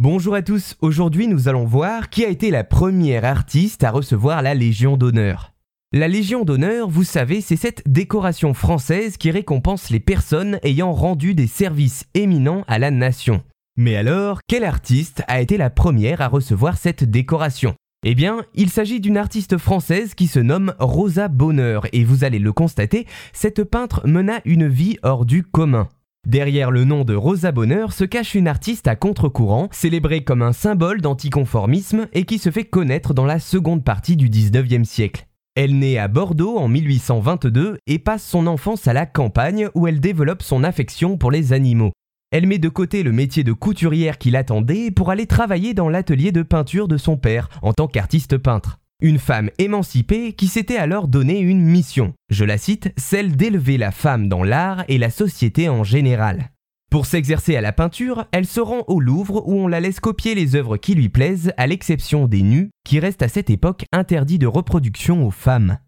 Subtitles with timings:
[0.00, 4.42] Bonjour à tous, aujourd'hui nous allons voir qui a été la première artiste à recevoir
[4.42, 5.54] la Légion d'honneur.
[5.92, 11.34] La Légion d'honneur, vous savez, c'est cette décoration française qui récompense les personnes ayant rendu
[11.34, 13.42] des services éminents à la nation.
[13.76, 17.74] Mais alors, quelle artiste a été la première à recevoir cette décoration?
[18.04, 22.38] Eh bien, il s'agit d'une artiste française qui se nomme Rosa Bonheur, et vous allez
[22.38, 25.88] le constater, cette peintre mena une vie hors du commun.
[26.28, 30.52] Derrière le nom de Rosa Bonheur se cache une artiste à contre-courant, célébrée comme un
[30.52, 35.26] symbole d'anticonformisme et qui se fait connaître dans la seconde partie du 19e siècle.
[35.54, 40.00] Elle naît à Bordeaux en 1822 et passe son enfance à la campagne où elle
[40.00, 41.92] développe son affection pour les animaux.
[42.30, 46.30] Elle met de côté le métier de couturière qui l'attendait pour aller travailler dans l'atelier
[46.30, 48.78] de peinture de son père en tant qu'artiste peintre.
[49.00, 53.92] Une femme émancipée qui s'était alors donné une mission, je la cite, celle d'élever la
[53.92, 56.50] femme dans l'art et la société en général.
[56.90, 60.34] Pour s'exercer à la peinture, elle se rend au Louvre où on la laisse copier
[60.34, 64.40] les œuvres qui lui plaisent, à l'exception des nus, qui restent à cette époque interdits
[64.40, 65.78] de reproduction aux femmes.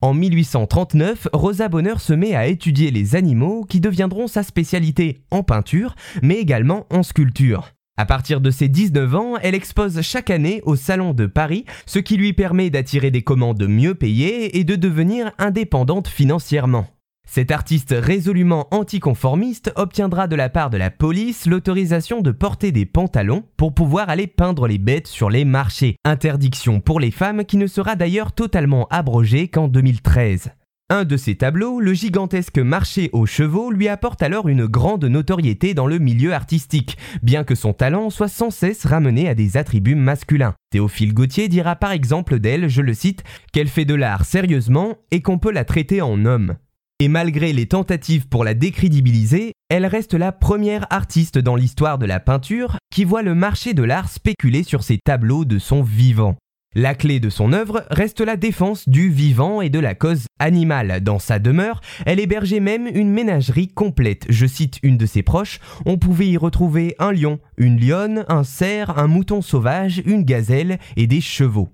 [0.00, 5.44] En 1839, Rosa Bonheur se met à étudier les animaux qui deviendront sa spécialité en
[5.44, 7.75] peinture, mais également en sculpture.
[7.98, 11.98] À partir de ses 19 ans, elle expose chaque année au Salon de Paris, ce
[11.98, 16.86] qui lui permet d'attirer des commandes mieux payées et de devenir indépendante financièrement.
[17.26, 22.84] Cet artiste résolument anticonformiste obtiendra de la part de la police l'autorisation de porter des
[22.84, 25.96] pantalons pour pouvoir aller peindre les bêtes sur les marchés.
[26.04, 30.50] Interdiction pour les femmes qui ne sera d'ailleurs totalement abrogée qu'en 2013.
[30.88, 35.74] Un de ses tableaux, le gigantesque marché aux chevaux, lui apporte alors une grande notoriété
[35.74, 39.96] dans le milieu artistique, bien que son talent soit sans cesse ramené à des attributs
[39.96, 40.54] masculins.
[40.70, 45.22] Théophile Gautier dira par exemple d'elle, je le cite, qu'elle fait de l'art sérieusement et
[45.22, 46.54] qu'on peut la traiter en homme.
[47.00, 52.06] Et malgré les tentatives pour la décrédibiliser, elle reste la première artiste dans l'histoire de
[52.06, 56.36] la peinture qui voit le marché de l'art spéculer sur ses tableaux de son vivant.
[56.78, 61.00] La clé de son œuvre reste la défense du vivant et de la cause animale.
[61.02, 64.26] Dans sa demeure, elle hébergeait même une ménagerie complète.
[64.28, 68.44] Je cite une de ses proches, on pouvait y retrouver un lion, une lionne, un
[68.44, 71.70] cerf, un mouton sauvage, une gazelle et des chevaux.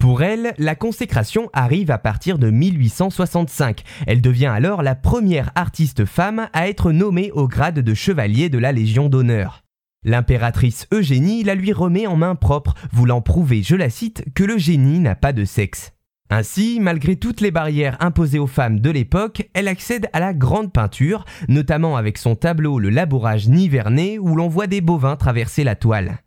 [0.00, 3.84] Pour elle, la consécration arrive à partir de 1865.
[4.08, 8.58] Elle devient alors la première artiste femme à être nommée au grade de chevalier de
[8.58, 9.59] la Légion d'honneur.
[10.02, 14.56] L'impératrice Eugénie la lui remet en main propre, voulant prouver, je la cite, que le
[14.56, 15.92] génie n'a pas de sexe.
[16.30, 20.72] Ainsi, malgré toutes les barrières imposées aux femmes de l'époque, elle accède à la grande
[20.72, 25.74] peinture, notamment avec son tableau Le labourage nivernais où l'on voit des bovins traverser la
[25.74, 26.20] toile.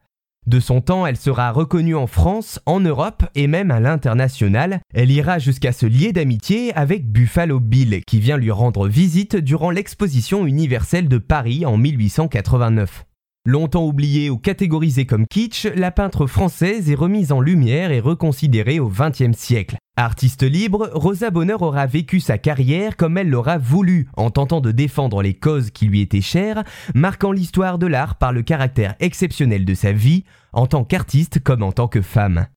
[0.45, 4.81] De son temps, elle sera reconnue en France, en Europe et même à l'international.
[4.93, 9.71] Elle ira jusqu'à se lier d'amitié avec Buffalo Bill, qui vient lui rendre visite durant
[9.71, 13.05] l'exposition universelle de Paris en 1889.
[13.45, 18.79] Longtemps oubliée ou catégorisée comme kitsch, la peintre française est remise en lumière et reconsidérée
[18.79, 19.75] au XXe siècle.
[19.97, 24.71] Artiste libre, Rosa Bonheur aura vécu sa carrière comme elle l'aura voulu, en tentant de
[24.71, 26.63] défendre les causes qui lui étaient chères,
[26.95, 31.63] marquant l'histoire de l'art par le caractère exceptionnel de sa vie, en tant qu'artiste comme
[31.63, 32.47] en tant que femme.